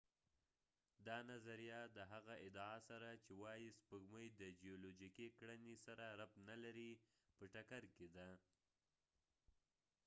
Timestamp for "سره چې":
2.89-3.31